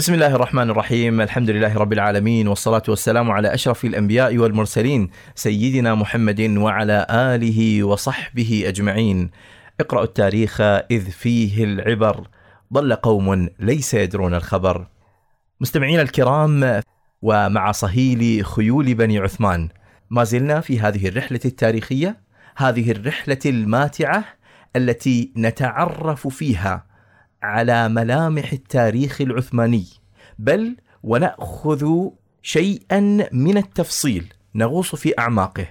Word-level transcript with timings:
بسم 0.00 0.14
الله 0.14 0.34
الرحمن 0.34 0.70
الرحيم. 0.70 1.20
الحمد 1.20 1.50
لله 1.50 1.78
رب 1.78 1.92
العالمين 1.92 2.48
والصلاة 2.48 2.82
والسلام 2.88 3.30
على 3.30 3.54
أشرف 3.54 3.84
الأنبياء 3.84 4.38
والمرسلين 4.38 5.10
سيدنا 5.34 5.94
محمد 5.94 6.40
وعلى 6.40 7.06
آله 7.10 7.84
وصحبه 7.84 8.64
أجمعين. 8.66 9.30
اقرأوا 9.80 10.04
التاريخ 10.04 10.60
إذ 10.60 11.10
فيه 11.10 11.64
العبر. 11.64 12.26
ضل 12.72 12.94
قوم 12.94 13.48
ليس 13.58 13.94
يدرون 13.94 14.34
الخبر. 14.34 14.86
مستمعينا 15.60 16.02
الكرام 16.02 16.80
ومع 17.22 17.72
صهيل 17.72 18.44
خيول 18.44 18.94
بني 18.94 19.18
عثمان 19.18 19.68
ما 20.10 20.24
زلنا 20.24 20.60
في 20.60 20.80
هذه 20.80 21.08
الرحلة 21.08 21.40
التاريخية 21.44 22.20
هذه 22.56 22.90
الرحلة 22.90 23.38
الماتعة 23.46 24.24
التي 24.76 25.32
نتعرف 25.36 26.28
فيها. 26.28 26.89
على 27.42 27.88
ملامح 27.88 28.52
التاريخ 28.52 29.20
العثماني 29.20 29.86
بل 30.38 30.76
ونأخذ 31.02 32.08
شيئا 32.42 33.00
من 33.32 33.56
التفصيل 33.56 34.32
نغوص 34.54 34.94
في 34.94 35.18
أعماقه. 35.18 35.66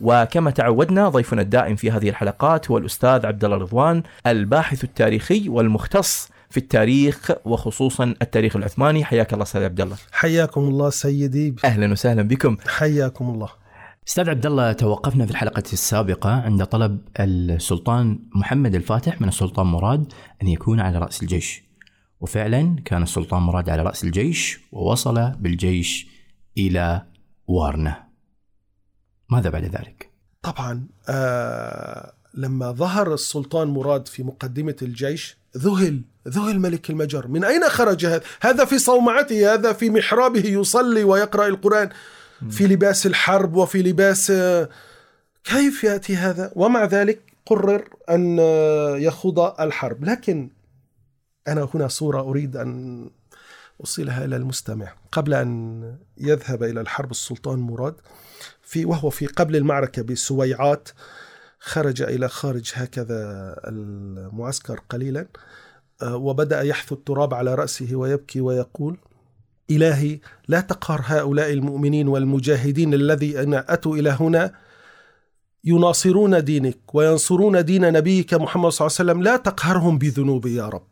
وكما 0.00 0.50
تعودنا 0.50 1.08
ضيفنا 1.08 1.42
الدائم 1.42 1.76
في 1.76 1.90
هذه 1.90 2.08
الحلقات 2.08 2.70
هو 2.70 2.78
الأستاذ 2.78 3.26
عبد 3.26 3.44
الله 3.44 3.56
رضوان 3.56 4.02
الباحث 4.26 4.84
التاريخي 4.84 5.48
والمختص 5.48 6.28
في 6.50 6.56
التاريخ 6.56 7.30
وخصوصا 7.44 8.14
التاريخ 8.22 8.56
العثماني. 8.56 9.04
حياك 9.04 9.32
الله 9.32 9.42
أستاذ 9.42 9.64
عبد 9.64 9.80
الله. 9.80 9.96
حياكم 10.12 10.60
الله 10.60 10.90
سيدي. 10.90 11.54
أهلا 11.64 11.92
وسهلا 11.92 12.22
بكم. 12.22 12.56
حياكم 12.66 13.28
الله. 13.30 13.61
أستاذ 14.08 14.30
عبد 14.30 14.46
الله 14.46 14.72
توقفنا 14.72 15.26
في 15.26 15.30
الحلقة 15.30 15.62
السابقة 15.72 16.30
عند 16.30 16.64
طلب 16.64 17.00
السلطان 17.20 18.18
محمد 18.34 18.74
الفاتح 18.74 19.20
من 19.20 19.28
السلطان 19.28 19.66
مراد 19.66 20.12
أن 20.42 20.48
يكون 20.48 20.80
على 20.80 20.98
رأس 20.98 21.22
الجيش. 21.22 21.62
وفعلا 22.20 22.76
كان 22.84 23.02
السلطان 23.02 23.42
مراد 23.42 23.68
على 23.70 23.82
رأس 23.82 24.04
الجيش 24.04 24.60
ووصل 24.72 25.30
بالجيش 25.30 26.06
إلى 26.58 27.02
وارنه 27.46 27.96
ماذا 29.28 29.50
بعد 29.50 29.64
ذلك؟ 29.64 30.10
طبعا 30.42 30.86
آه 31.08 32.12
لما 32.34 32.72
ظهر 32.72 33.14
السلطان 33.14 33.68
مراد 33.68 34.08
في 34.08 34.22
مقدمة 34.22 34.76
الجيش 34.82 35.36
ذهل 35.56 36.02
ذهل 36.28 36.60
ملك 36.60 36.90
المجر. 36.90 37.28
من 37.28 37.44
أين 37.44 37.68
خرج 37.68 38.06
هذا؟ 38.06 38.22
هذا 38.40 38.64
في 38.64 38.78
صومعته 38.78 39.54
هذا 39.54 39.72
في 39.72 39.90
محرابه 39.90 40.46
يصلي 40.46 41.04
ويقرأ 41.04 41.46
القرآن. 41.46 41.90
في 42.50 42.66
لباس 42.66 43.06
الحرب 43.06 43.56
وفي 43.56 43.82
لباس 43.82 44.32
كيف 45.44 45.84
يأتي 45.84 46.16
هذا؟ 46.16 46.52
ومع 46.56 46.84
ذلك 46.84 47.20
قرر 47.46 47.88
أن 48.10 48.38
يخوض 48.98 49.38
الحرب. 49.60 50.04
لكن 50.04 50.50
أنا 51.48 51.68
هنا 51.74 51.88
صورة 51.88 52.20
أريد 52.20 52.56
أن 52.56 53.10
أوصلها 53.80 54.24
إلى 54.24 54.36
المستمع. 54.36 54.92
قبل 55.12 55.34
أن 55.34 55.82
يذهب 56.18 56.62
إلى 56.62 56.80
الحرب 56.80 57.10
السلطان 57.10 57.58
مراد 57.58 57.94
في 58.62 58.84
وهو 58.84 59.10
في 59.10 59.26
قبل 59.26 59.56
المعركة 59.56 60.02
بسويعات 60.02 60.88
خرج 61.58 62.02
إلى 62.02 62.28
خارج 62.28 62.72
هكذا 62.74 63.54
المعسكر 63.68 64.80
قليلا 64.88 65.26
وبدأ 66.02 66.62
يحثو 66.62 66.94
التراب 66.94 67.34
على 67.34 67.54
رأسه 67.54 67.96
ويبكي 67.96 68.40
ويقول 68.40 68.98
إلهي 69.76 70.18
لا 70.48 70.60
تقهر 70.60 71.02
هؤلاء 71.04 71.52
المؤمنين 71.52 72.08
والمجاهدين 72.08 72.94
الذين 72.94 73.54
أتوا 73.54 73.96
إلى 73.96 74.10
هنا. 74.10 74.52
يناصرون 75.64 76.44
دينك 76.44 76.94
وينصرون 76.94 77.64
دين 77.64 77.92
نبيك 77.92 78.34
محمد 78.34 78.70
صلى 78.70 78.86
الله 78.86 78.96
عليه 78.98 79.10
وسلم. 79.10 79.22
لا 79.22 79.36
تقهرهم 79.36 79.98
بذنوبي 79.98 80.54
يا 80.54 80.68
رب. 80.68 80.88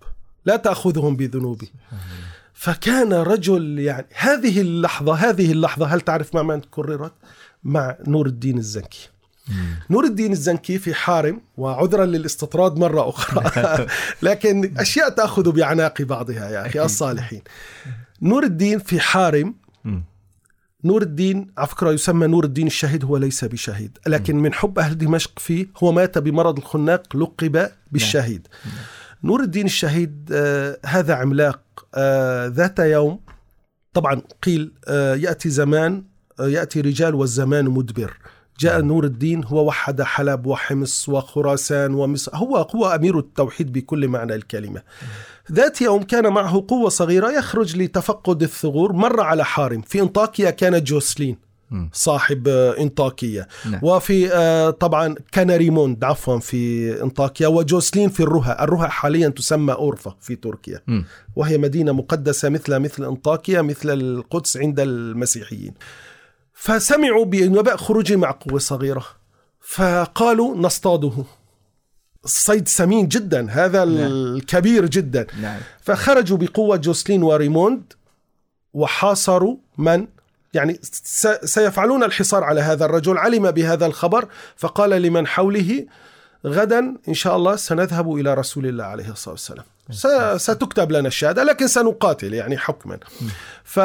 لا 0.47 0.57
تأخذهم 0.57 1.17
بذنوبي. 1.17 1.73
فكان 2.55 3.13
رجل 3.13 3.79
يعني 3.79 4.07
هذه 4.15 4.61
اللحظة 4.61 5.15
هذه 5.15 5.53
اللحظة 5.53 5.87
هل 5.87 6.01
تعرف 6.01 6.35
مع 6.35 6.43
من 6.43 6.61
كررت؟ 6.61 7.13
مع 7.65 7.97
نور 8.07 8.27
الدين 8.27 8.59
الزنكي. 8.59 9.09
نور 9.91 10.05
الدين 10.05 10.33
الزنكي 10.33 10.79
في 10.79 10.95
حارم 10.95 11.41
وعذرا 11.57 12.07
للاستطراد 12.07 12.77
مرة 12.77 13.09
أخرى. 13.09 13.87
لكن 14.23 14.75
أشياء 14.79 15.09
تأخذ 15.09 15.53
بأعناق 15.53 16.03
بعضها 16.03 16.51
يا 16.51 16.67
أخي 16.67 16.85
الصالحين. 16.85 17.43
نور 18.23 18.45
الدين 18.45 18.79
في 18.79 19.01
حارم. 19.01 19.55
نور 20.85 21.03
الدين 21.03 21.47
على 21.59 21.67
فكرة 21.67 21.91
يسمى 21.91 22.27
نور 22.27 22.45
الدين 22.45 22.67
الشهيد 22.67 23.05
هو 23.05 23.17
ليس 23.17 23.45
بشهيد. 23.45 23.99
لكن 24.07 24.37
من 24.37 24.55
حب 24.55 24.79
أهل 24.79 24.99
دمشق 24.99 25.39
فيه 25.39 25.67
هو 25.83 25.93
مات 25.93 26.19
بمرض 26.19 26.59
الخناق 26.59 27.17
لقب 27.17 27.71
بالشهيد. 27.93 28.49
نور 29.25 29.41
الدين 29.41 29.67
الشهيد 29.67 30.31
آه 30.33 30.79
هذا 30.87 31.15
عملاق 31.15 31.61
آه 31.95 32.47
ذات 32.47 32.79
يوم 32.79 33.21
طبعا 33.93 34.23
قيل 34.43 34.73
آه 34.89 35.15
يأتي 35.15 35.51
زمان 35.51 36.05
آه 36.41 36.49
يأتي 36.49 36.81
رجال 36.81 37.15
والزمان 37.15 37.65
مدبر. 37.65 38.19
جاء 38.61 38.81
نور 38.81 39.05
الدين 39.05 39.45
هو 39.45 39.67
وحد 39.67 40.03
حلب 40.03 40.47
وحمص 40.47 41.09
وخراسان 41.09 41.95
ومصر. 41.95 42.37
هو 42.37 42.57
هو 42.75 42.87
أمير 42.87 43.19
التوحيد 43.19 43.73
بكل 43.73 44.09
معنى 44.09 44.35
الكلمة. 44.35 44.83
ذات 45.53 45.81
يوم 45.83 46.03
كان 46.03 46.33
معه 46.33 46.65
قوة 46.69 46.89
صغيرة 46.89 47.31
يخرج 47.31 47.77
لتفقد 47.77 48.43
الثغور 48.43 48.93
مر 48.93 49.21
على 49.21 49.45
حارم. 49.45 49.81
في 49.81 50.01
إنطاكيا 50.01 50.51
كان 50.51 50.85
جوسلين 50.85 51.37
صاحب 51.93 52.49
إنطاكية. 52.49 53.49
نعم. 53.71 53.81
وفي 53.83 54.29
طبعا 54.81 55.15
كان 55.33 55.51
ريموند 55.51 56.05
عفوا 56.05 56.39
في 56.39 56.93
إنطاكيا 57.03 57.49
وجوسلين 57.49 58.09
في 58.09 58.21
الرها 58.21 58.65
الرها 58.65 58.89
حاليا 58.89 59.29
تسمى 59.29 59.73
أورفا 59.73 60.15
في 60.21 60.37
تركيا. 60.37 60.81
م. 60.87 61.03
وهي 61.37 61.59
مدينة 61.59 61.93
مقدسة 61.93 62.49
مثل 62.49 62.79
مثل 62.79 63.05
إنطاكيا 63.05 63.63
مثل 63.63 63.91
القدس 63.91 64.57
عند 64.57 64.81
المسيحيين. 64.81 65.75
فسمعوا 66.61 67.25
بوباء 67.25 67.77
خروجه 67.77 68.17
مع 68.17 68.31
قوة 68.31 68.59
صغيرة. 68.59 69.07
فقالوا 69.61 70.57
نصطاده. 70.57 71.25
الصيد 72.25 72.69
سمين 72.69 73.09
جدا 73.09 73.51
هذا 73.51 73.85
نعم. 73.85 73.99
الكبير 73.99 74.87
جدا. 74.87 75.27
نعم. 75.43 75.61
فخرجوا 75.81 76.39
بقوة 76.39 76.77
جوسلين 76.77 77.23
وريموند 77.23 77.93
وحاصروا 78.73 79.57
من؟ 79.79 80.07
يعني 80.55 80.79
سيفعلون 81.45 82.05
الحصار 82.05 82.45
على 82.45 82.61
هذا 82.61 82.85
الرجل. 82.85 83.19
علم 83.19 83.51
بهذا 83.51 83.87
الخبر 83.87 84.29
فقال 84.57 84.91
لمن 84.91 85.27
حوله 85.27 85.87
غدا 86.47 86.97
إن 87.09 87.15
شاء 87.15 87.37
الله 87.37 87.57
سنذهب 87.57 88.15
إلى 88.15 88.35
رسول 88.35 88.67
الله 88.67 88.85
عليه 88.85 89.11
الصلاة 89.11 89.35
والسلام. 89.35 89.65
ستكتب 90.39 90.93
لنا 90.93 91.09
الشهادة 91.09 91.43
لكن 91.43 91.67
سنقاتل 91.67 92.35
يعني 92.35 92.59
حكما. 92.59 92.99
ف 93.65 93.81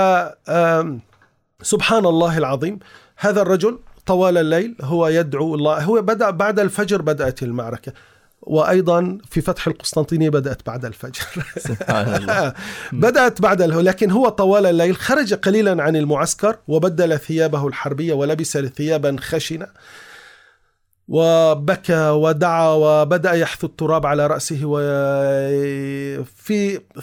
سبحان 1.61 2.05
الله 2.05 2.38
العظيم 2.38 2.79
هذا 3.17 3.41
الرجل 3.41 3.79
طوال 4.05 4.38
الليل 4.38 4.75
هو 4.81 5.07
يدعو 5.07 5.55
الله 5.55 5.83
هو 5.83 6.01
بدأ 6.01 6.29
بعد 6.29 6.59
الفجر 6.59 7.01
بدأت 7.01 7.43
المعركة 7.43 7.93
وأيضا 8.41 9.17
في 9.29 9.41
فتح 9.41 9.67
القسطنطينية 9.67 10.29
بدأت 10.29 10.61
بعد 10.65 10.85
الفجر. 10.85 11.23
سبحان 11.57 12.15
الله 12.15 12.53
بدأت 13.05 13.41
بعد 13.41 13.61
لكن 13.61 14.11
هو 14.11 14.29
طوال 14.29 14.65
الليل 14.65 14.95
خرج 14.95 15.33
قليلا 15.33 15.83
عن 15.83 15.95
المعسكر 15.95 16.57
وبدل 16.67 17.19
ثيابه 17.19 17.67
الحربية 17.67 18.13
ولبس 18.13 18.57
ثيابا 18.57 19.15
خشنة. 19.19 19.67
وبكى 21.07 22.09
ودعا 22.09 22.69
وبدأ 22.69 23.31
يحثو 23.33 23.67
التراب 23.67 24.05
على 24.05 24.27
رأسه 24.27 24.59
وفي 24.63 25.51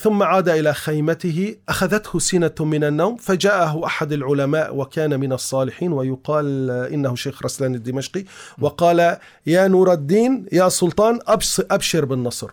ثم 0.01 0.23
عاد 0.23 0.49
إلى 0.49 0.75
خيمته. 0.75 1.57
أخذته 1.69 2.19
سنة 2.19 2.55
من 2.61 2.85
النوم 2.85 3.17
فجاءه 3.17 3.87
أحد 3.87 4.13
العلماء 4.13 4.77
وكان 4.77 5.21
من 5.21 5.33
الصالحين 5.33 5.93
ويقال 5.93 6.71
إنه 6.71 7.15
شيخ 7.15 7.43
رسلان 7.43 7.75
الدمشقي 7.75 8.25
وقال 8.61 9.17
يا 9.47 9.69
نور 9.69 9.93
الدين 9.93 10.47
يا 10.53 10.69
سلطان 10.69 11.19
أبشر 11.71 12.05
بالنصر. 12.05 12.51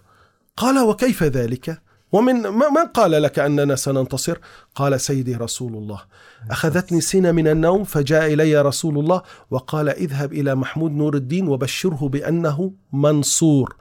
قال 0.57 0.79
وكيف 0.83 1.23
ذلك؟ 1.23 1.88
ومن 2.11 2.35
من 2.41 2.85
قال 2.93 3.11
لك 3.11 3.39
أننا 3.39 3.75
سننتصر؟ 3.75 4.37
قال 4.75 5.01
سيدي 5.01 5.35
رسول 5.35 5.73
الله 5.75 6.01
أخذتني 6.51 7.01
سنة 7.01 7.31
من 7.31 7.47
النوم 7.47 7.83
فجاء 7.83 8.33
إلي 8.33 8.61
رسول 8.61 8.99
الله 8.99 9.21
وقال 9.51 9.89
اذهب 9.89 10.33
إلى 10.33 10.55
محمود 10.55 10.91
نور 10.91 11.15
الدين 11.15 11.47
وبشره 11.47 12.09
بأنه 12.09 12.73
منصور. 12.93 13.75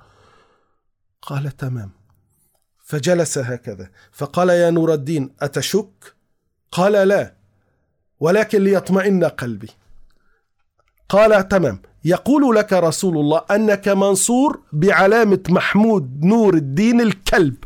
قال 1.23 1.57
تمام. 1.57 1.91
فجلس 2.85 3.39
هكذا 3.39 3.91
فقال 4.13 4.49
يا 4.49 4.71
نور 4.71 4.95
الدين 4.95 5.35
أتشك؟ 5.43 6.15
قال 6.73 7.09
لا 7.09 7.35
ولكن 8.21 8.65
ليطمئن 8.65 9.25
قلبي. 9.25 9.69
قال 11.09 11.49
تمام 11.49 11.83
يقول 12.05 12.57
لك 12.57 12.73
رسول 12.73 13.19
الله 13.19 13.43
أنك 13.51 13.89
منصور 13.89 14.61
بعلامة 14.73 15.43
محمود 15.49 16.25
نور 16.25 16.55
الدين 16.55 17.01
الكلب 17.01 17.57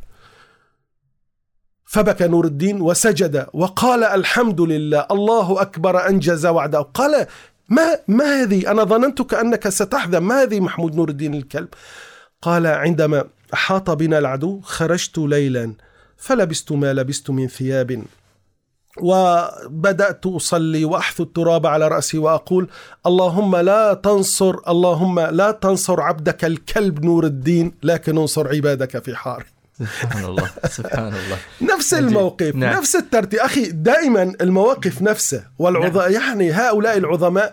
فبكى 1.93 2.27
نور 2.29 2.45
الدين 2.45 2.81
وسجد 2.81 3.47
وقال 3.53 4.05
الحمد 4.05 4.61
لله 4.61 5.07
الله 5.11 5.63
أكبر 5.63 6.09
أنجز 6.09 6.47
وعده. 6.47 6.81
قال 6.81 7.27
ما, 7.69 7.99
ما 8.09 8.43
هذه؟ 8.43 8.71
أنا 8.71 8.85
ظننتك 8.85 9.35
أنك 9.35 9.69
ستحزن 9.69 10.19
ما 10.19 10.43
هذه 10.43 10.61
محمود 10.61 10.95
نور 10.95 11.09
الدين 11.09 11.35
الكلب؟ 11.35 11.69
قال 12.43 12.67
عندما 12.67 13.25
أحاط 13.55 13.91
بنا 13.91 14.19
العدو 14.19 14.61
خرجت 14.61 15.19
ليلا 15.19 15.75
فلبست 16.17 16.73
ما 16.73 16.93
لبست 16.93 17.31
من 17.31 17.49
ثياب 17.49 18.03
وبدأت 19.01 20.27
أصلي 20.27 20.85
وأحث 20.85 21.21
التراب 21.21 21.67
على 21.67 21.89
رأسي 21.89 22.19
وأقول 22.19 22.69
اللهم 23.07 23.57
لا 23.57 23.95
تنصر 23.95 24.55
اللهم 24.69 25.21
لا 25.21 25.51
تنصر 25.51 26.01
عبدك 26.01 26.45
الكلب 26.45 27.05
نور 27.05 27.25
الدين 27.25 27.73
لكن 27.83 28.19
انصر 28.19 28.49
عبادك 28.49 29.05
في 29.05 29.17
حار 29.17 29.52
سبحان 29.79 30.25
الله 30.25 30.51
سبحان 30.69 31.15
الله 31.15 31.39
نفس 31.75 31.95
عجيب. 31.95 32.09
الموقف 32.09 32.55
نعم. 32.55 32.77
نفس 32.79 32.97
الترتيب 32.97 33.41
أخي 33.41 33.65
دائما 33.65 34.23
المواقف 34.41 35.03
نفسه 35.03 35.45
والعظماء 35.59 36.11
يعني 36.11 36.53
هؤلاء 36.53 36.99
العظماء 36.99 37.53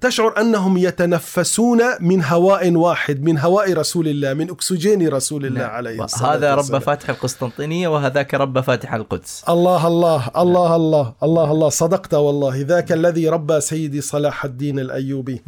تشعر 0.00 0.40
أنهم 0.40 0.76
يتنفسون 0.76 1.80
من 2.00 2.24
هواء 2.24 2.72
واحد 2.72 3.22
من 3.22 3.38
هواء 3.38 3.72
رسول 3.72 4.08
الله 4.08 4.34
من 4.34 4.50
أكسجين 4.50 5.08
رسول 5.08 5.46
الله 5.46 5.60
نعم. 5.60 5.70
عليه 5.70 6.04
الصلاة 6.04 6.34
هذا 6.34 6.54
رب. 6.54 6.78
فاتح 6.78 7.10
القسطنطينية 7.10 7.88
وهذاك 7.88 8.34
رب 8.34 8.60
فاتح 8.60 8.94
القدس 8.94 9.44
الله 9.48 9.86
الله 9.86 10.30
الله 10.36 10.76
الله 10.76 11.14
الله 11.22 11.52
الله 11.52 11.68
صدقت 11.68 12.14
والله 12.14 12.60
ذاك 12.60 12.92
الذي 12.92 13.28
ربى 13.28 13.60
سيدي 13.60 14.00
صلاح 14.00 14.44
الدين 14.44 14.78
الأيوبي. 14.78 15.42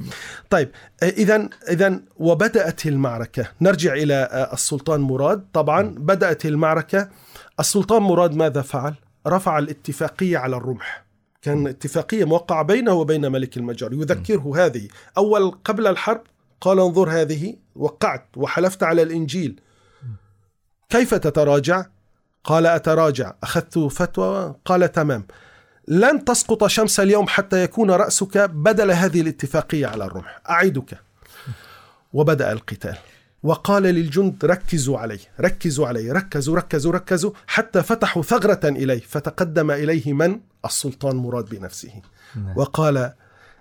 طيب 0.50 0.70
اذا 1.02 1.48
اذا 1.68 2.00
وبدأت 2.16 2.86
المعركة، 2.86 3.46
نرجع 3.60 3.92
إلى 3.92 4.14
آه، 4.14 4.54
السلطان 4.54 5.00
مراد، 5.00 5.44
طبعا 5.52 5.94
بدأت 5.98 6.46
المعركة 6.46 7.08
السلطان 7.60 8.02
مراد 8.02 8.34
ماذا 8.34 8.62
فعل؟ 8.62 8.94
رفع 9.26 9.58
الاتفاقية 9.58 10.38
على 10.38 10.56
الرمح. 10.56 11.09
كان 11.42 11.66
اتفاقية 11.66 12.24
موقعة 12.24 12.62
بينه 12.62 12.92
وبين 12.92 13.32
ملك 13.32 13.56
المجر، 13.56 13.92
يذكره 13.92 14.66
هذه، 14.66 14.88
أول 15.18 15.50
قبل 15.64 15.86
الحرب 15.86 16.22
قال 16.60 16.80
انظر 16.80 17.10
هذه. 17.10 17.56
وقعت 17.76 18.26
وحلفت 18.36 18.82
على 18.82 19.02
الإنجيل. 19.02 19.60
كيف 20.88 21.14
تتراجع؟ 21.14 21.84
قال 22.44 22.66
أتراجع. 22.66 23.34
أخذت 23.42 23.78
فتوى. 23.78 24.54
قال 24.64 24.92
تمام. 24.92 25.26
لن 25.88 26.24
تسقط 26.24 26.66
شمس 26.66 27.00
اليوم 27.00 27.26
حتى 27.26 27.62
يكون 27.62 27.90
رأسك 27.90 28.38
بدل 28.38 28.90
هذه 28.90 29.20
الاتفاقية 29.20 29.86
على 29.86 30.04
الرمح. 30.04 30.40
أعدك. 30.50 30.98
وبدأ 32.12 32.52
القتال. 32.52 32.96
وقال 33.42 33.82
للجند 33.82 34.44
ركزوا 34.44 34.98
عليه 34.98 35.18
ركزوا 35.40 35.88
عليه 35.88 36.12
ركزوا 36.12 36.56
ركزوا 36.56 36.92
ركزوا 36.92 37.30
حتى 37.46 37.82
فتحوا 37.82 38.22
ثغرة 38.22 38.60
إليه 38.64 39.00
فتقدم 39.08 39.70
إليه 39.70 40.12
من؟ 40.12 40.40
السلطان 40.64 41.16
مراد 41.16 41.44
بنفسه. 41.48 41.92
وقال 42.56 43.12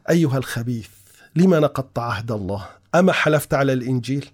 أيها 0.09 0.37
الخبيث 0.37 0.89
لما 1.35 1.59
نقضت 1.59 1.99
عهد 1.99 2.31
الله؟ 2.31 2.65
أما 2.95 3.13
حلفت 3.13 3.53
على 3.53 3.73
الإنجيل؟ 3.73 4.29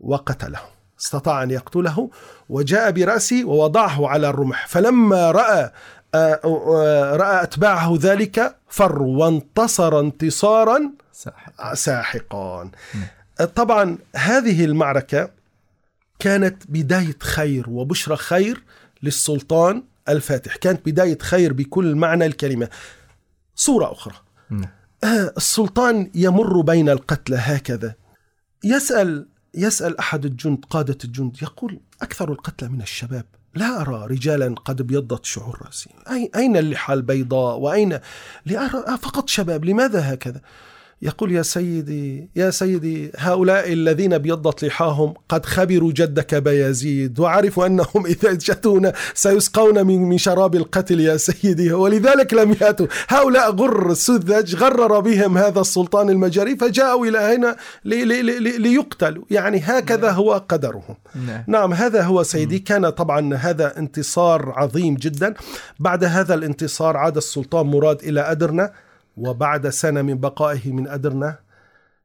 وقتله 0.00 0.60
استطاع 1.00 1.42
أن 1.42 1.50
يقتله 1.50 2.10
وجاء 2.48 2.90
برأسه 2.90 3.44
ووضعه 3.44 4.08
على 4.08 4.28
الرمح. 4.28 4.66
فلما 4.68 5.30
رأى 5.30 5.70
آه، 6.14 6.40
آه، 6.44 7.16
رأى 7.16 7.42
أتباعه 7.42 7.98
ذلك 8.00 8.56
فروا 8.68 9.24
وانتصر 9.24 10.00
انتصارا 10.00 10.90
ساحق. 11.12 11.74
ساحقا. 11.74 12.70
طبعا 13.44 13.98
هذه 14.16 14.64
المعركة 14.64 15.30
كانت 16.18 16.62
بداية 16.68 17.16
خير 17.20 17.70
وبشرى 17.70 18.16
خير 18.16 18.62
للسلطان 19.02 19.82
الفاتح. 20.08 20.56
كانت 20.56 20.86
بداية 20.86 21.18
خير 21.18 21.52
بكل 21.52 21.94
معنى 21.94 22.26
الكلمة. 22.26 22.68
صورة 23.54 23.92
أخرى. 23.92 24.14
نعم. 24.50 24.68
آه، 25.04 25.32
السلطان 25.36 26.10
يمر 26.14 26.60
بين 26.60 26.88
القتلى 26.88 27.36
هكذا. 27.36 27.94
يسأل 28.64 29.28
يسأل 29.54 29.98
أحد 29.98 30.24
الجند 30.24 30.64
قادة 30.70 30.98
الجند 31.04 31.42
يقول 31.42 31.80
أكثر 32.02 32.32
القتلى 32.32 32.68
من 32.68 32.80
الشباب. 32.82 33.24
لا 33.54 33.80
أرى 33.80 34.06
رجالا 34.06 34.54
قد 34.54 34.80
ابيضت 34.80 35.24
شعور 35.24 35.62
رأسي. 35.66 35.90
أي- 36.06 36.36
أين 36.36 36.56
اللحى 36.56 36.94
البيضاء؟ 36.94 37.58
وأين؟ 37.58 37.98
لأرى 38.46 38.98
فقط 38.98 39.28
شباب. 39.28 39.64
لماذا 39.64 40.14
هكذا؟ 40.14 40.40
يقول 41.02 41.32
يا 41.32 41.42
سيدي 41.42 42.28
يا 42.36 42.50
سيدي 42.50 43.12
هؤلاء 43.18 43.72
الذين 43.72 44.12
ابيضت 44.12 44.64
لحاهم 44.64 45.14
قد 45.28 45.46
خبروا 45.46 45.92
جدك 45.92 46.34
بيزيد 46.34 47.20
وعرفوا 47.20 47.66
أنهم 47.66 48.06
إذا 48.06 48.32
جتونا 48.32 48.92
سيسقون 49.14 49.86
من 49.86 50.02
من 50.02 50.18
شراب 50.18 50.54
القتل 50.54 51.00
يا 51.00 51.16
سيدي 51.16 51.72
ولذلك 51.72 52.34
لم 52.34 52.56
ياتوا. 52.60 52.86
هؤلاء 53.08 53.50
غر 53.56 53.94
سذج 53.94 54.56
غرر 54.56 55.00
بهم 55.00 55.38
هذا 55.38 55.60
السلطان 55.60 56.10
المجري 56.10 56.56
فجاءوا 56.56 57.06
إلى 57.06 57.18
هنا 57.18 57.56
لي- 57.84 58.04
لي- 58.04 58.22
لي- 58.22 58.58
ليقتلوا. 58.58 59.24
يعني 59.30 59.58
هكذا 59.64 60.10
هو 60.10 60.44
قدرهم. 60.48 60.96
نعم. 61.26 61.44
نعم 61.46 61.72
هذا 61.72 62.02
هو 62.02 62.22
سيدي. 62.22 62.58
كان 62.58 62.88
طبعا 62.90 63.34
هذا 63.34 63.78
انتصار 63.78 64.52
عظيم 64.56 64.94
جدا. 64.94 65.34
بعد 65.80 66.04
هذا 66.04 66.34
الانتصار 66.34 66.96
عاد 66.96 67.16
السلطان 67.16 67.66
مراد 67.66 68.02
إلى 68.02 68.20
أدرنة 68.20 68.70
وبعد 69.16 69.68
سنة 69.68 70.02
من 70.02 70.18
بقائه 70.18 70.72
من 70.72 70.88
أدرنة 70.88 71.38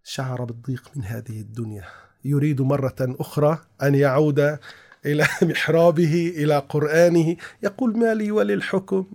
شعر 0.03 0.43
بالضيق 0.43 0.91
من 0.95 1.03
هذه 1.03 1.39
الدنيا. 1.41 1.83
يريد 2.25 2.61
مرة 2.61 2.95
أخرى 2.99 3.59
أن 3.83 3.95
يعود 3.95 4.57
إلى 5.05 5.27
محرابه 5.41 6.33
إلى 6.35 6.57
قرآنه. 6.69 7.35
يقول 7.63 7.97
ما 7.97 8.13
لي 8.13 8.31
وللحكم؟ 8.31 9.05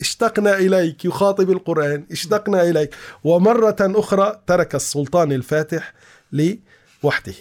اشتقنا 0.00 0.56
إليك. 0.56 1.04
يخاطب 1.04 1.50
القرآن 1.50 2.06
اشتقنا 2.12 2.62
إليك. 2.62 2.94
ومرة 3.24 3.76
أخرى 3.80 4.42
ترك 4.46 4.74
السلطان 4.74 5.32
الفاتح 5.32 5.92
لوحده 6.32 7.34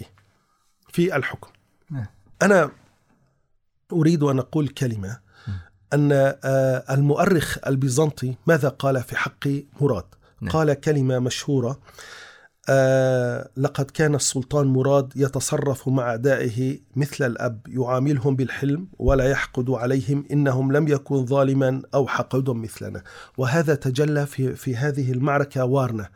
في 0.90 1.16
الحكم. 1.16 1.50
نعم. 1.92 2.06
أنا 2.42 2.72
أريد 3.94 4.24
أن 4.24 4.40
أقول 4.40 4.68
كلمة 4.68 5.25
أن 5.96 6.12
آه، 6.44 6.84
المؤرخ 6.90 7.58
البيزنطي 7.68 8.36
ماذا 8.48 8.70
قال 8.70 9.04
في 9.04 9.16
حق 9.16 9.48
مراد؟ 9.82 10.06
نعم. 10.42 10.52
قال 10.52 10.74
كلمة 10.74 11.20
مشهورة 11.20 11.80
آه، 12.70 13.50
لقد 13.58 13.92
كان 13.92 14.16
السلطان 14.16 14.68
مراد 14.68 15.14
يتصرف 15.16 15.88
مع 15.88 16.04
أعدائه 16.04 16.80
مثل 16.96 17.26
الأب 17.26 17.60
يعاملهم 17.68 18.36
بالحلم 18.36 18.88
ولا 19.00 19.30
يحقد 19.30 19.70
عليهم 19.70 20.26
إنهم 20.32 20.72
لم 20.72 20.88
يكن 20.88 21.26
ظالما 21.26 21.82
أو 21.94 22.08
حقودا 22.08 22.54
مثلنا. 22.54 23.04
وهذا 23.38 23.76
تجلى 23.76 24.26
في, 24.26 24.56
في 24.56 24.76
هذه 24.76 25.12
المعركة 25.12 25.66
وارنة 25.66 26.08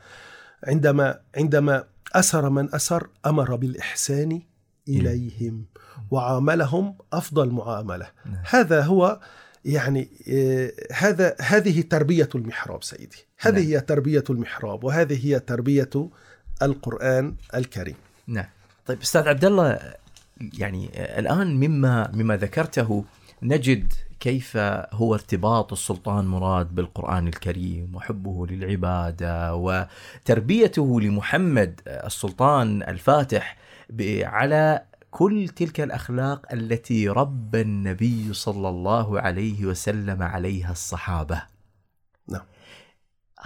عندما 0.64 1.20
عندما 1.38 1.84
أسر 2.14 2.50
من 2.50 2.76
أسر 2.76 3.08
أمر 3.26 3.56
بالإحسان 3.56 4.42
إليهم 4.88 5.66
وعاملهم 6.12 6.98
أفضل 7.14 7.50
معاملة. 7.50 8.08
نعم. 8.26 8.44
هذا 8.50 8.81
هو 8.81 9.20
يعني 9.66 10.10
آه، 10.30 10.72
هذا 10.94 11.36
هذه 11.42 11.82
تربية 11.82 12.30
المحراب 12.36 12.83
سيدي. 12.83 13.26
هذه 13.40 13.60
نعم. 13.60 13.64
هي 13.64 13.80
تربية 13.80 14.24
المحراب 14.30 14.83
وهذه 14.83 15.26
هي 15.26 15.40
تربية 15.40 16.10
القرآن 16.62 17.36
الكريم. 17.56 17.95
نعم. 18.28 18.45
طيب 18.86 19.02
أستاذ 19.02 19.28
عبد 19.28 19.45
الله 19.45 19.80
يعني 20.57 20.90
الآن 21.19 21.60
مما 21.60 22.12
مما 22.14 22.38
ذكرته 22.38 23.06
نجد 23.44 23.94
كيف 24.19 24.57
هو 24.92 25.14
ارتباط 25.14 25.72
السلطان 25.72 26.26
مراد 26.26 26.76
بالقرآن 26.76 27.28
الكريم 27.28 27.95
وحبه 27.95 28.48
للعبادة 28.48 29.56
وتربيته 29.56 31.02
لمحمد 31.02 31.81
السلطان 31.88 32.83
الفاتح 32.83 33.57
على 34.24 34.81
كل 35.11 35.47
تلك 35.49 35.81
الأخلاق 35.81 36.54
التي 36.54 37.09
ربى 37.09 37.61
النبي 37.61 38.33
صلى 38.33 38.69
الله 38.69 39.21
عليه 39.21 39.66
وسلم 39.66 40.23
عليها 40.23 40.71
الصحابة. 40.71 41.42
نعم. 42.28 42.42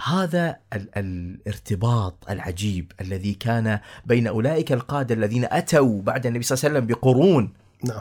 هذا 0.04 0.56
ال- 0.72 0.88
الارتباط 0.96 2.30
العجيب 2.30 2.92
الذي 3.00 3.34
كان 3.34 3.80
بين 4.06 4.26
أولئك 4.26 4.72
القادة 4.72 5.14
الذين 5.14 5.44
أتوا 5.44 6.02
بعد 6.02 6.26
النبي 6.26 6.42
صلى 6.44 6.56
الله 6.56 6.68
عليه 6.68 6.78
وسلم 6.78 6.86
بقرون 6.94 7.52
نعم 7.84 8.00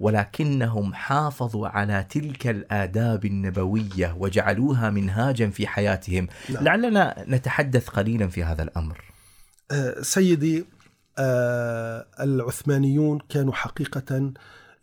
ولكنهم 0.00 0.94
حافظوا 0.94 1.68
على 1.68 2.06
تلك 2.10 2.46
الآداب 2.46 3.24
النبوية 3.24 4.16
وجعلوها 4.18 4.90
منهاجا 4.90 5.50
في 5.50 5.66
حياتهم 5.66 6.28
نعم. 6.50 6.64
لعلنا 6.64 7.24
نتحدث 7.28 7.88
قليلا 7.88 8.28
في 8.28 8.44
هذا 8.44 8.62
الأمر 8.62 9.04
آه، 9.70 10.00
سيدي 10.02 10.64
العثمانيون 12.20 13.18
كانوا 13.28 13.52
حقيقة 13.52 14.32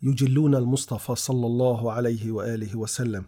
يجلون 0.02 0.54
المصطفى 0.54 1.14
صلى 1.14 1.46
الله 1.46 1.92
عليه 1.92 2.32
وآله 2.32 2.76
وسلم. 2.76 3.24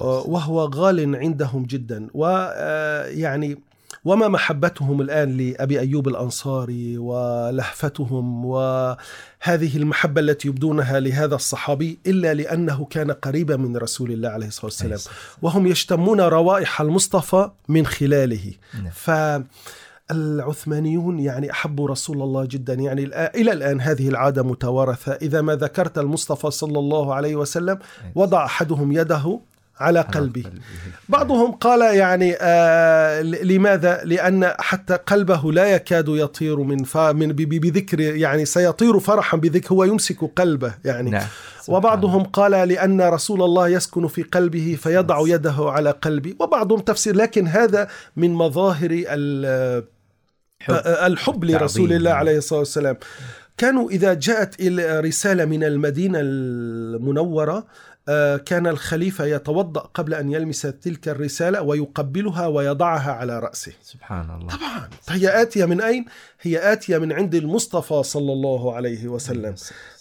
آه، 0.00 0.22
وهو 0.26 0.64
غال 0.64 1.16
عندهم 1.16 1.64
جدا. 1.64 2.08
ويعني 2.14 3.58
وما 4.04 4.28
محبتهم 4.28 5.00
الآن 5.00 5.36
لأبي 5.36 5.80
أيوب 5.80 6.08
الأنصاري 6.08 6.98
ولهفتهم 6.98 8.44
وهذه 8.44 9.76
المحبة 9.76 10.20
التي 10.20 10.48
يبدونها 10.48 11.00
لهذا 11.00 11.34
الصحابي 11.34 11.98
إلا 12.06 12.34
لأنه 12.34 12.84
كان 12.84 13.10
قريبا 13.10 13.56
من 13.56 13.76
رسول 13.76 14.12
الله 14.12 14.28
عليه 14.28 14.46
الصلاة 14.46 14.64
والسلام. 14.64 14.98
وهم 15.42 15.66
يشتمون 15.66 16.20
روائح 16.20 16.80
المصطفى 16.80 17.50
من 17.68 17.86
خلاله. 17.86 18.52
نعم. 18.74 18.90
ف 18.90 19.10
العثمانيون 20.12 21.20
يعني 21.20 21.50
احبوا 21.50 21.88
رسول 21.88 22.22
الله 22.22 22.44
جدا. 22.44 22.74
يعني 22.74 23.06
الآ- 23.06 23.34
إلى 23.36 23.52
الآن 23.52 23.80
هذه 23.80 24.08
العادة 24.08 24.42
متوارثة. 24.42 25.12
إذا 25.12 25.40
ما 25.40 25.56
ذكرت 25.56 25.98
المصطفى 25.98 26.50
صلى 26.50 26.78
الله 26.78 27.14
عليه 27.14 27.36
وسلم 27.36 27.78
وضع 28.14 28.44
أحدهم 28.44 28.92
يده 28.92 29.40
على 29.80 30.00
قلبه. 30.00 30.44
بعضهم 31.08 31.52
قال 31.52 31.96
يعني 31.96 32.34
آه 32.40 33.22
لماذا؟ 33.22 34.00
لأن 34.04 34.52
حتى 34.58 34.94
قلبه 34.94 35.52
لا 35.52 35.64
يكاد 35.66 36.08
يطير 36.08 36.56
من 36.60 36.76
من 36.94 37.32
ب- 37.32 37.36
ب- 37.36 37.60
بذكر 37.60 38.00
يعني 38.00 38.44
سيطير 38.44 38.98
فرحا 39.00 39.36
بذكر 39.36 39.74
هو 39.74 39.84
يمسك 39.84 40.24
قلبه 40.36 40.74
يعني. 40.84 41.10
نعم 41.10 41.26
وبعضهم 41.68 42.22
قال 42.24 42.50
لأن 42.68 43.00
رسول 43.00 43.42
الله 43.42 43.68
يسكن 43.68 44.06
في 44.08 44.22
قلبه 44.22 44.76
فيضع 44.82 45.22
يده 45.26 45.54
على 45.58 45.90
قلبي 45.90 46.36
وبعضهم 46.40 46.80
تفسير 46.80 47.16
لكن 47.16 47.46
هذا 47.46 47.88
من 48.16 48.34
مظاهر 48.34 48.88
ال- 48.92 49.84
حب. 50.62 50.74
الحب 50.86 51.44
لرسول. 51.44 51.92
الله 51.92 52.10
عليه 52.10 52.38
الصلاة 52.38 52.58
والسلام. 52.58 52.96
كانوا 53.56 53.90
إذا 53.90 54.14
جاءت 54.14 54.62
رسالة 55.06 55.44
من 55.44 55.64
المدينة 55.64 56.18
المنورة 56.22 57.66
آه، 58.08 58.36
كان 58.36 58.66
الخليفة 58.66 59.24
يتوضأ 59.24 59.80
قبل 59.80 60.14
أن 60.14 60.32
يلمس 60.32 60.62
تلك 60.62 61.08
الرسالة 61.08 61.62
ويقبلها 61.62 62.46
ويضعها 62.46 63.12
على 63.12 63.38
رأسه. 63.38 63.72
سبحان 63.82 64.30
الله. 64.30 64.48
طبعا. 64.56 64.88
هي 65.08 65.42
آتية 65.42 65.64
من 65.64 65.80
أين؟ 65.80 66.04
هي 66.40 66.72
آتية 66.72 66.98
من 66.98 67.12
عند 67.12 67.34
المصطفى 67.34 68.02
صلى 68.02 68.32
الله 68.32 68.74
عليه 68.74 69.08
وسلم. 69.08 69.54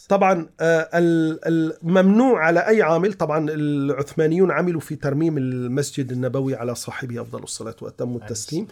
طبعا 0.10 0.50
آه، 0.60 0.90
ال- 0.94 1.40
الممنوع 1.84 2.46
على 2.46 2.60
أي 2.68 2.82
عامل. 2.82 3.14
طبعا 3.14 3.50
العثمانيون 3.50 4.52
عملوا 4.52 4.82
في 4.82 4.96
ترميم 4.96 5.38
المسجد 5.38 6.12
النبوي 6.12 6.56
على 6.56 6.76
صاحبه 6.76 7.22
أفضل 7.22 7.44
الصلاة 7.44 7.76
وأتم 7.82 8.16
التسليم. 8.16 8.68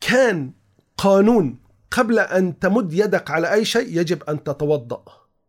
كان 0.00 0.52
قانون 0.98 1.58
قبل 1.90 2.18
أن 2.18 2.58
تمد 2.58 2.92
يدك 2.92 3.30
على 3.30 3.52
أي 3.52 3.64
شيء 3.64 4.00
يجب 4.00 4.22
أن 4.22 4.44
تتوضأ. 4.44 5.02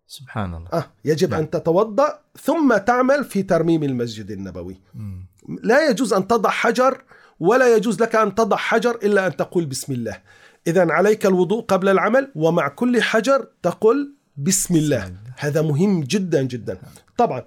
سبحان 0.07 0.53
الله. 0.53 0.69
آه 0.73 0.85
يجب 1.05 1.29
نعم. 1.29 1.39
أن 1.39 1.49
تتوضأ 1.49 2.19
ثم 2.41 2.77
تعمل 2.77 3.25
في 3.25 3.43
ترميم 3.43 3.83
المسجد 3.83 4.31
النبوي. 4.31 4.81
مم. 4.95 5.25
لا 5.63 5.89
يجوز 5.89 6.13
أن 6.13 6.27
تضع 6.27 6.49
حجر 6.49 7.01
ولا 7.39 7.75
يجوز 7.75 8.01
لك 8.01 8.15
أن 8.15 8.35
تضع 8.35 8.57
حجر 8.57 8.95
إلا 8.95 9.27
أن 9.27 9.35
تقول 9.35 9.65
بسم 9.65 9.93
الله. 9.93 10.21
إذا 10.67 10.91
عليك 10.91 11.25
الوضوء 11.25 11.63
قبل 11.63 11.89
العمل 11.89 12.31
ومع 12.35 12.67
كل 12.67 13.01
حجر 13.01 13.47
تقول 13.63 14.13
بسم 14.37 14.75
الله. 14.75 15.13
هذا 15.37 15.61
مهم 15.61 16.03
جدا 16.03 16.41
جدا. 16.41 16.77
طبعا 17.17 17.43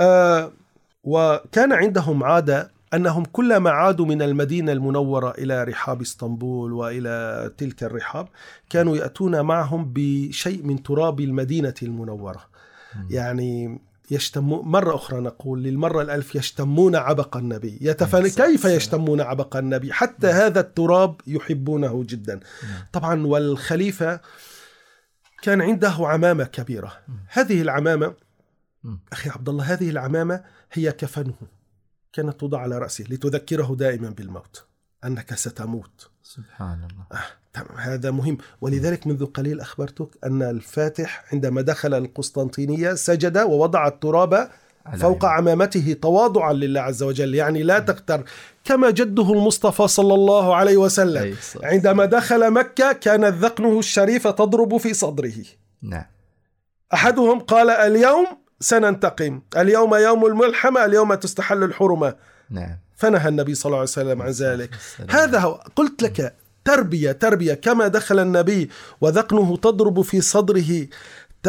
آه 0.00 0.52
وكان 1.04 1.72
عندهم 1.72 2.24
عادة 2.24 2.71
أنهم 2.94 3.24
كلما 3.24 3.70
عادوا 3.70 4.06
من 4.06 4.22
المدينة 4.22 4.72
المنورة 4.72 5.30
إلى 5.30 5.64
رحاب 5.64 6.00
إسطنبول 6.00 6.72
وإلى 6.72 7.50
تلك 7.58 7.82
الرحاب 7.82 8.28
كانوا 8.70 8.96
يأتون 8.96 9.40
معهم 9.40 9.92
بشيء 9.92 10.62
من 10.62 10.82
تراب 10.82 11.20
المدينة 11.20 11.74
المنورة. 11.82 12.44
يعني 13.10 13.80
يشتمون 14.10 14.68
مرة 14.68 14.94
أخرى 14.94 15.20
نقول 15.20 15.62
للمرة 15.62 16.02
الألف 16.02 16.34
يشتمون 16.34 16.96
عبق 16.96 17.36
النبي 17.36 17.78
يتفن 17.80 18.28
كيف 18.28 18.64
يشتمون 18.64 19.20
عبق 19.20 19.56
النبي؟ 19.56 19.92
حتى 19.92 20.26
هذا 20.26 20.60
التراب 20.60 21.20
يحبونه 21.26 22.04
جدا. 22.08 22.40
طبعا 22.92 23.26
والخليفة 23.26 24.20
كان 25.42 25.62
عنده 25.62 25.94
عمامة 25.98 26.44
كبيرة. 26.44 26.92
هذه 27.28 27.62
العمامة 27.62 28.14
أخي 29.12 29.30
عبد 29.30 29.48
الله 29.48 29.64
هذه 29.64 29.90
العمامة 29.90 30.44
هي 30.72 30.92
كفنه. 30.92 31.34
كانت 32.12 32.40
توضع 32.40 32.58
على 32.58 32.78
رأسه 32.78 33.04
لتذكره 33.10 33.76
دائما 33.78 34.10
بالموت. 34.10 34.64
أنك 35.04 35.34
ستموت. 35.34 36.10
سبحان 36.22 36.78
الله. 36.90 37.20
تمام. 37.52 37.78
هذا 37.78 38.10
مهم. 38.10 38.38
ولذلك 38.60 39.06
منذ 39.06 39.26
قليل 39.26 39.60
أخبرتك 39.60 40.08
أن 40.24 40.42
الفاتح 40.42 41.24
عندما 41.32 41.62
دخل 41.62 41.94
القسطنطينية 41.94 42.94
سجد 42.94 43.38
ووضع 43.38 43.86
التراب 43.86 44.50
فوق 44.96 45.24
عينه. 45.24 45.36
عمامته 45.36 45.96
تواضعا 46.02 46.52
لله 46.52 46.80
عز 46.80 47.02
وجل. 47.02 47.34
يعني 47.34 47.62
لا 47.62 47.78
تغتر 47.78 48.24
كما 48.64 48.90
جده 48.90 49.32
المصطفى 49.32 49.88
صلى 49.88 50.14
الله 50.14 50.56
عليه 50.56 50.76
وسلم. 50.76 51.36
عندما 51.62 52.04
دخل 52.04 52.50
مكة 52.50 52.92
كانت 52.92 53.34
ذقنه 53.34 53.78
الشريفة 53.78 54.30
تضرب 54.30 54.76
في 54.76 54.94
صدره. 54.94 55.44
نعم. 55.82 56.04
أحدهم 56.94 57.40
قال 57.40 57.70
اليوم 57.70 58.26
سننتقم. 58.62 59.42
اليوم 59.56 59.94
يوم 59.94 60.26
الملحمة 60.26 60.84
اليوم 60.84 61.14
تستحل 61.14 61.62
الحرمة. 61.62 62.14
نعم. 62.50 62.76
فنهى 62.96 63.28
النبي 63.28 63.54
صلى 63.54 63.70
الله 63.70 63.78
عليه 63.78 63.88
وسلم 63.90 64.22
عن 64.22 64.30
ذلك. 64.30 64.70
السلام. 64.74 65.10
هذا 65.10 65.38
هو 65.38 65.52
قلت 65.76 66.02
لك 66.02 66.34
تربية 66.64 67.12
تربية 67.12 67.54
كما 67.54 67.88
دخل 67.88 68.18
النبي 68.18 68.70
وذقنه 69.00 69.56
تضرب 69.56 70.02
في 70.02 70.20
صدره 70.20 70.86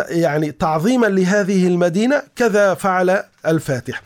يعني 0.09 0.51
تعظيما 0.51 1.07
لهذه 1.07 1.67
المدينة 1.67 2.23
كذا 2.35 2.73
فعل 2.73 3.23
الفاتح. 3.45 4.03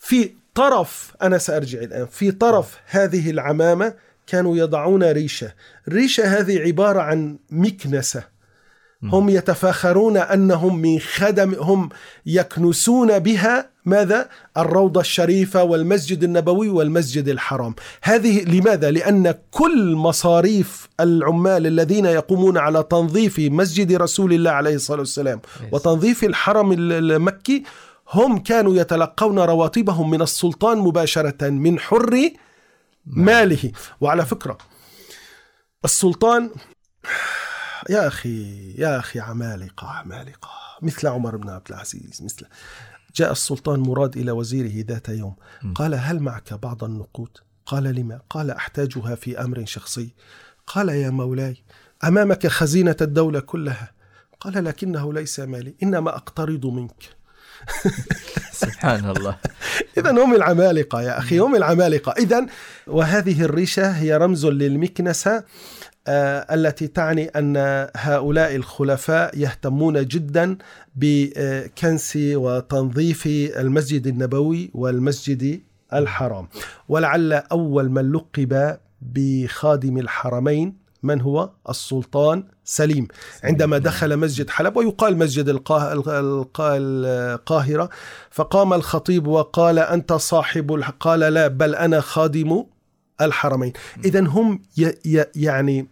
في 0.00 0.30
طرف 0.54 1.12
أنا 1.22 1.38
سأرجع 1.38 1.78
الآن 1.78 2.06
في 2.06 2.30
طرف 2.30 2.78
هذه 2.86 3.30
العمامة 3.30 3.94
كانوا 4.26 4.56
يضعون 4.56 5.02
ريشة. 5.02 5.52
الريشة 5.88 6.24
هذه 6.38 6.58
عبارة 6.58 7.00
عن 7.00 7.38
مكنسة. 7.50 8.37
هم 9.02 9.28
يتفاخرون 9.28 10.16
أنهم 10.16 10.78
من 10.78 10.98
خدم 10.98 11.54
هم 11.54 11.88
يكنسون 12.26 13.18
بها 13.18 13.70
ماذا؟ 13.84 14.28
الروضة 14.56 15.00
الشريفة 15.00 15.62
والمسجد 15.62 16.24
النبوي 16.24 16.68
والمسجد 16.68 17.28
الحرام. 17.28 17.74
هذه 18.02 18.44
لماذا؟ 18.44 18.90
لأن 18.90 19.34
كل 19.50 19.94
مصاريف 19.94 20.88
العمال 21.00 21.66
الذين 21.66 22.04
يقومون 22.06 22.58
على 22.58 22.82
تنظيف 22.90 23.38
مسجد 23.38 23.92
رسول 23.92 24.32
الله 24.32 24.50
عليه 24.50 24.74
الصلاة 24.74 24.98
والسلام 24.98 25.40
وتنظيف 25.72 26.24
الحرم 26.24 26.72
ال- 26.72 26.92
المكي 27.12 27.62
هم 28.12 28.38
كانوا 28.38 28.76
يتلقون 28.76 29.38
رواتبهم 29.38 30.10
من 30.10 30.22
السلطان 30.22 30.78
مباشرة 30.78 31.48
من 31.48 31.78
حر 31.78 32.30
ماله. 33.06 33.72
وعلى 34.00 34.26
فكرة 34.26 34.58
السلطان 35.84 36.50
يا 37.88 38.06
أخي 38.06 38.72
يا 38.72 38.98
أخي 38.98 39.20
عمالقة 39.20 39.86
عمالقة. 39.88 40.48
مثل 40.82 41.06
عمر 41.06 41.36
بن 41.36 41.48
عبد 41.48 41.68
العزيز 41.68 42.22
مثل. 42.22 42.46
جاء 43.14 43.32
السلطان 43.32 43.80
مراد 43.80 44.16
إلى 44.16 44.30
وزيره 44.30 44.84
ذات 44.88 45.08
يوم. 45.08 45.34
قال 45.74 45.94
هل 45.94 46.20
معك 46.20 46.54
بعض 46.54 46.84
النقود؟ 46.84 47.38
قال 47.66 47.84
لما؟ 47.84 48.20
قال 48.30 48.50
أحتاجها 48.50 49.14
في 49.14 49.40
أمر 49.40 49.64
شخصي. 49.64 50.14
قال 50.66 50.88
يا 50.88 51.10
مولاي 51.10 51.56
أمامك 52.04 52.46
خزينة 52.46 52.96
الدولة 53.00 53.40
كلها. 53.40 53.92
قال 54.40 54.64
لكنه 54.64 55.12
ليس 55.12 55.40
مالي 55.40 55.74
إنما 55.82 56.16
أقترض 56.16 56.66
منك. 56.66 57.02
سبحان 58.52 59.10
الله. 59.10 59.36
إذا 59.98 60.10
هم 60.10 60.34
العمالقة 60.34 61.02
يا 61.02 61.18
أخي 61.18 61.38
هم 61.38 61.56
العمالقة. 61.56 62.12
إذا 62.12 62.46
وهذه 62.86 63.42
الريشة 63.42 63.90
هي 63.90 64.16
رمز 64.16 64.46
للمكنسة. 64.46 65.44
التي 66.10 66.86
تعني 66.86 67.24
أن 67.26 67.56
هؤلاء 67.96 68.56
الخلفاء 68.56 69.38
يهتمون 69.38 70.06
جدا 70.06 70.56
بكنس 70.96 72.12
وتنظيف 72.16 73.26
المسجد 73.56 74.06
النبوي 74.06 74.70
والمسجد 74.74 75.60
الحرام. 75.94 76.48
ولعل 76.88 77.32
أول 77.32 77.90
من 77.90 78.12
لقب 78.12 78.76
بخادم 79.02 79.98
الحرمين 79.98 80.88
من 81.02 81.20
هو؟ 81.20 81.50
السلطان 81.68 82.44
سليم. 82.64 83.08
عندما 83.44 83.78
دخل 83.78 84.16
مسجد 84.16 84.50
حلب 84.50 84.76
ويقال 84.76 85.16
مسجد 85.18 85.48
القاه- 85.48 85.92
القا- 85.92 86.60
القاهرة 86.60 87.88
فقام 88.30 88.72
الخطيب 88.72 89.26
وقال 89.26 89.78
أنت 89.78 90.12
صاحب 90.12 90.82
قال 91.00 91.20
لا 91.20 91.48
بل 91.48 91.74
أنا 91.74 92.00
خادم 92.00 92.64
الحرمين. 93.20 93.72
إذا 94.04 94.20
هم 94.20 94.62
يعني 95.36 95.88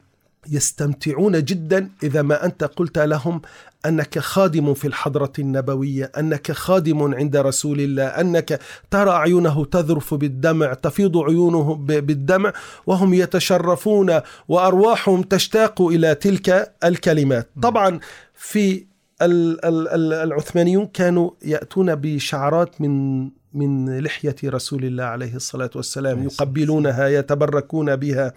يستمتعون 0.51 1.45
جدا 1.45 1.91
إذا 2.03 2.23
ما 2.23 2.45
أنت 2.45 2.65
قلت 2.65 2.99
لهم 2.99 3.41
أنك 3.87 4.19
خادم 4.19 4.75
في 4.75 4.87
الحضرة 4.89 5.33
النبوية 5.39 6.13
أنك 6.19 6.53
خادم 6.53 7.15
عند 7.15 7.37
رسول 7.37 7.81
الله 7.81 8.05
أنك 8.07 8.61
ترى 8.91 9.11
عيونه 9.11 9.65
تذرف 9.65 10.15
بالدمع 10.15 10.75
تفيض 10.75 11.17
عيونه 11.19 11.75
بالدمع 11.87 12.53
وهم 12.87 13.15
يتشرفون 13.15 14.21
وأرواحهم 14.49 15.23
تشتاق 15.23 15.83
إلى 15.83 16.15
تلك 16.15 16.73
الكلمات. 16.85 17.49
طبعا 17.63 18.01
في 18.35 18.85
ال- 19.23 19.65
ال- 19.65 19.89
ال- 19.89 20.13
العثمانيون 20.13 20.87
كانوا 20.87 21.31
يأتون 21.45 21.95
بشعرات 21.95 22.81
من 22.81 23.25
من 23.55 23.99
لحية 23.99 24.37
رسول 24.45 24.85
الله 24.85 25.05
عليه 25.05 25.35
الصلاة 25.35 25.71
والسلام 25.75 26.23
يقبلونها 26.25 27.09
يتبركون 27.09 27.97
بها. 27.97 28.33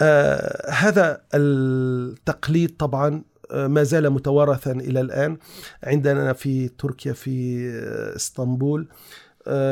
آه 0.00 0.70
هذا 0.70 1.20
التقليد 1.34 2.76
طبعا 2.76 3.22
آه، 3.50 3.66
ما 3.66 3.82
زال 3.82 4.10
متوارثا 4.10 4.72
إلى 4.72 5.00
الآن 5.00 5.36
عندنا 5.84 6.32
في 6.32 6.68
تركيا 6.68 7.12
في 7.12 7.58
آه، 7.68 8.16
إسطنبول 8.16 8.88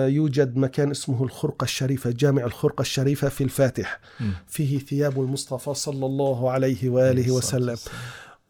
يوجد 0.08 0.56
مكان 0.56 0.90
اسمه 0.90 1.24
الخرقة 1.24 1.64
الشريفة 1.64 2.10
جامع 2.10 2.44
الخرقة 2.44 2.82
الشريفة 2.82 3.28
في 3.28 3.44
الفاتح. 3.44 4.00
فيه 4.48 4.78
ثياب 4.78 5.20
المصطفى 5.20 5.74
صلى 5.74 6.06
الله 6.06 6.50
عليه 6.50 6.88
وآله 6.90 7.30
وسلم. 7.32 7.76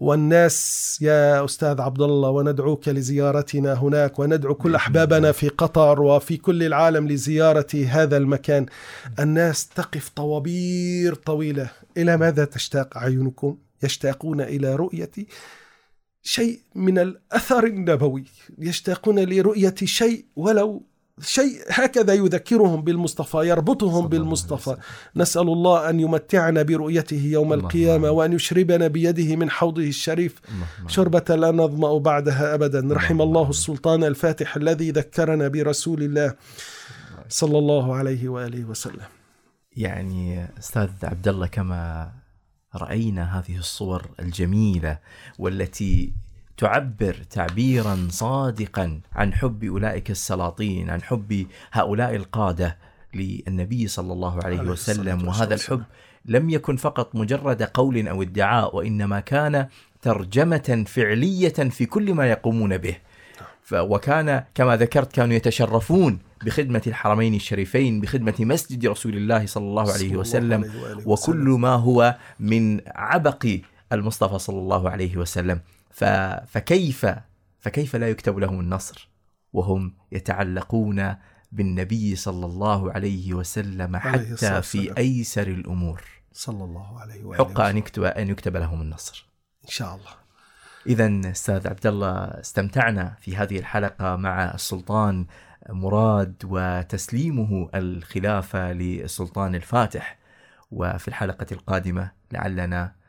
والناس 0.01 0.99
يا 1.01 1.45
أستاذ 1.45 1.81
عبد 1.81 2.03
الله 2.03 2.31
وندعوك 2.31 2.89
لزيارتنا 2.89 3.73
هناك 3.73 4.19
وندعو 4.19 4.55
كل 4.55 4.75
أحبابنا 4.75 5.33
في 5.33 5.49
قطر 5.49 6.03
وفي 6.03 6.37
كل 6.37 6.63
العالم 6.63 7.09
لزيارة 7.09 7.87
هذا 7.89 8.17
المكان. 8.17 8.67
الناس 9.21 9.69
تقف 9.69 10.09
طوابير 10.09 11.15
طويلة. 11.15 11.71
إلى 11.97 12.17
ماذا 12.17 12.45
تشتاق 12.45 12.97
أعينكم؟ 12.97 13.59
يشتاقون 13.83 14.41
إلى 14.41 14.75
رؤية 14.75 15.11
شيء 16.23 16.61
من 16.75 16.99
الأثر 16.99 17.65
النبوي. 17.67 18.25
يشتاقون 18.59 19.19
لرؤية 19.19 19.75
شيء 19.85 20.25
ولو 20.37 20.83
شيء 21.21 21.61
هكذا 21.69 22.15
يذكرهم 22.15 22.83
بالمصطفى 22.83 23.37
يربطهم 23.37 24.09
بالمصطفى. 24.09 24.77
نسأل 25.17 25.49
الله 25.49 25.91
أن 25.91 26.01
يمتعنا 26.01 26.63
برؤيته 26.63 27.23
يوم 27.25 27.53
القيامة. 27.53 28.11
وأن 28.11 28.33
يشربنا 28.33 28.87
بيده 28.87 29.37
من 29.37 29.51
حوضه 29.51 29.83
الشريف 29.83 30.41
شربة 30.87 31.37
لا 31.37 31.51
نظمأ 31.51 31.99
بعدها 31.99 32.55
أبدا 32.55 32.95
رحم 32.95 33.23
الله. 33.23 33.51
السلطان 33.51 34.05
الفاتح 34.05 34.57
الذي 34.57 34.91
ذكرنا 34.91 35.49
برسول 35.49 36.03
الله 36.03 36.35
صلى 37.29 37.59
الله 37.59 37.95
عليه 37.95 38.29
وآله 38.29 38.65
وسلم 38.65 39.07
يعني 39.77 40.49
أستاذ 40.59 40.91
عبد 41.03 41.29
الله 41.29 41.47
كما 41.47 42.13
رأينا 42.75 43.39
هذه 43.39 43.57
الصور 43.59 44.07
الجميلة 44.21 44.99
والتي 45.39 46.13
تعبر 46.57 47.17
تعبيرا 47.31 48.09
صادقا 48.11 49.01
عن 49.13 49.35
حب 49.35 49.65
أولئك 49.65 50.11
السلاطين 50.11 50.91
عن 50.91 51.03
حب 51.03 51.47
هؤلاء 51.73 52.17
القادة 52.17 52.77
للنبي 53.15 53.89
صلى 53.89 54.13
الله 54.13 54.45
عليه 54.45 54.61
وسلم. 54.61 55.29
وهذا 55.29 55.55
الحب 55.55 55.83
لم 56.27 56.51
يكن 56.51 56.77
فقط 56.77 57.15
مجرد 57.15 57.63
قول 57.63 58.09
أو 58.09 58.23
ادعاء 58.23 58.77
وإنما 58.77 59.21
كان 59.21 59.67
ترجمة 60.03 60.85
فعلية 60.89 61.49
في 61.49 61.87
كل 61.87 62.15
ما 62.15 62.27
يقومون 62.31 62.77
به 62.79 62.97
ف- 63.63 63.75
وكان 63.75 64.45
كما 64.55 64.77
ذكرت 64.77 65.13
كانوا 65.13 65.35
يتشرفون 65.35 66.19
بخدمة 66.45 66.83
الحرمين 66.87 67.35
الشريفين 67.35 68.01
بخدمة 68.01 68.35
مسجد 68.41 68.87
رسول 68.87 69.17
الله 69.17 69.47
صلى 69.47 69.65
الله 69.65 69.93
عليه 69.93 70.17
وسلم 70.17 70.73
وكل. 71.07 71.37
ما 71.37 71.69
هو 71.75 72.17
من 72.41 72.81
عبق 72.87 73.47
المصطفى 73.93 74.39
صلى 74.39 74.59
الله 74.59 74.91
عليه 74.91 75.17
وسلم. 75.17 75.61
ف... 75.91 76.05
فكيف 76.47 77.07
فكيف 77.61 77.97
لا 77.97 78.09
يكتب 78.09 78.39
لهم 78.39 78.61
النصر 78.61 79.09
وهم 79.53 79.95
يتعلقون 80.13 81.17
بالنبي 81.53 82.17
صلى 82.17 82.47
الله 82.47 82.93
عليه 82.93 83.35
وسلم 83.35 83.97
حتى 83.97 84.63
في. 84.63 84.99
أيسر 84.99 85.47
الأمور؟ 85.47 86.03
صلى 86.33 86.65
الله 86.65 87.01
عليه 87.01 87.25
وآله 87.25 87.45
حق 87.45 87.61
أن. 87.61 87.77
يكتب 87.77 88.03
أن 88.05 88.29
يكتب 88.29 88.57
لهم 88.57 88.83
النصر. 88.83 89.27
إن 89.65 89.69
شاء 89.69 89.95
الله. 89.95 90.11
إذا 90.87 91.31
أستاذ 91.31 91.69
عبد 91.69 91.87
الله 91.87 92.15
استمتعنا 92.25 93.17
في 93.21 93.37
هذه 93.37 93.59
الحلقة 93.59 94.17
مع 94.17 94.55
السلطان 94.55 95.27
مراد 95.69 96.35
وتسليمه 96.45 97.71
الخلافة 97.75 98.73
للسلطان 98.73 99.55
الفاتح. 99.55 100.19
وفي 100.71 101.09
الحلقة 101.09 101.47
القادمة 101.53 102.11
لعلنا 102.33 103.02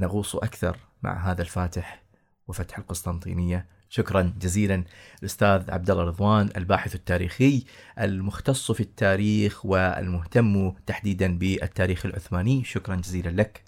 نغوص 0.00 0.36
أكثر 0.36 0.76
مع 1.02 1.30
هذا 1.30 1.42
الفاتح 1.42 2.02
وفتح 2.48 2.78
القسطنطينية. 2.78 3.66
شكرا 3.88 4.34
جزيلا 4.40 4.84
الأستاذ 5.20 5.70
عبد 5.70 5.90
الله 5.90 6.04
رضوان 6.04 6.50
الباحث 6.56 6.94
التاريخي 6.94 7.64
المختص 8.00 8.72
في 8.72 8.80
التاريخ 8.80 9.66
والمهتم 9.66 10.70
تحديدا 10.86 11.38
بالتاريخ 11.38 12.06
العثماني. 12.06 12.64
شكرا 12.64 12.96
جزيلا 12.96 13.28
لك. 13.28 13.62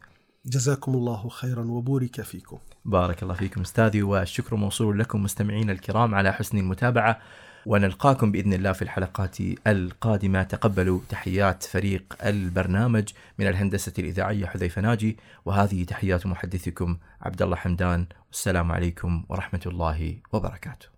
جزاكم 0.47 0.95
الله 0.95 1.29
خيرا 1.29 1.65
وبورك 1.65 2.21
فيكم. 2.21 2.59
بارك 2.85 3.23
الله 3.23 3.35
فيكم 3.35 3.61
أستاذي 3.61 4.03
والشكر 4.03 4.57
موصول 4.57 4.99
لكم 4.99 5.23
مستمعينا 5.23 5.73
الكرام 5.73 6.15
على 6.15 6.33
حسن 6.33 6.59
المتابعة. 6.59 7.21
ونلقاكم 7.67 8.33
بإذن 8.33 8.53
الله 8.53 8.73
في 8.73 8.83
الحلقات 8.83 9.37
القادمة. 9.67 10.43
تقبلوا 10.43 11.01
تحيات 11.09 11.63
فريق 11.63 12.17
البرنامج 12.25 13.09
من 13.39 13.47
الهندسة 13.49 13.93
الإذاعية 13.99 14.47
حذيفة 14.47 14.83
ناجي 14.83 15.17
وهذه 15.45 15.85
تحيات 15.85 16.27
محدثكم 16.27 16.97
عبد 17.23 17.43
الله 17.43 17.57
حمدان. 17.57 18.07
والسلام 18.29 18.73
عليكم 18.73 19.25
ورحمة 19.29 19.63
الله 19.67 20.17
وبركاته. 20.33 20.92